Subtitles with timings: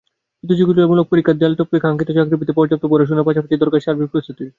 [0.43, 4.49] প্রতিযোগিতামূলক পরীক্ষার দেয়াল টপকে কাঙ্ক্ষিত চাকরি পেতে পর্যাপ্ত পড়াশোনার পাশাপাশি দরকার সার্বিক প্রস্তুতির।